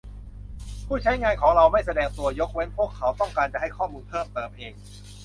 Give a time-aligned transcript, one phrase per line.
[0.85, 4.73] ผู้ใช้งานของเราไม่แสดงตัว ยกเว้นพวกเขาต้องการจะให้ข้อมูลเพิ่มเติมเอง